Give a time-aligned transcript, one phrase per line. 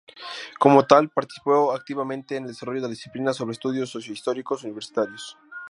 [0.57, 5.37] Como tal, participó activamente en el desarrollo de la disciplina sobre estudios socio-históricos universitarios.